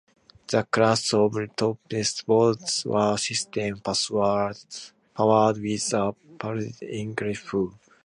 [0.47, 1.77] The class of torpedo
[2.25, 7.73] boats were steam powered with a partially enclosed hull.